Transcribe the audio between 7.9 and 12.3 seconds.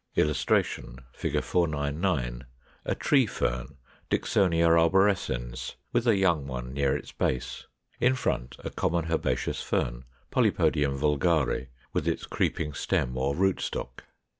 In front a common herbaceous Fern (Polypodium vulgare) with its